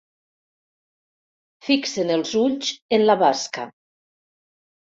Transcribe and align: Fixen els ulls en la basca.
Fixen 1.69 2.13
els 2.15 2.33
ulls 2.47 2.73
en 2.99 3.07
la 3.11 3.19
basca. 3.25 3.71